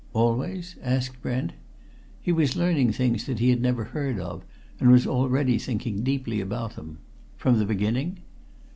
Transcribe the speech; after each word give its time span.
"Always?" 0.13 0.77
asked 0.81 1.21
Brent. 1.21 1.53
He 2.23 2.31
was 2.31 2.55
learning 2.55 2.91
things 2.91 3.27
that 3.27 3.37
he 3.37 3.51
had 3.51 3.61
never 3.61 3.83
heard 3.83 4.17
of, 4.19 4.43
and 4.79 4.89
was 4.91 5.05
already 5.05 5.59
thinking 5.59 6.01
deeply 6.03 6.41
about 6.41 6.75
them. 6.75 6.97
"From 7.37 7.59
the 7.59 7.67
beginning?" 7.69 8.17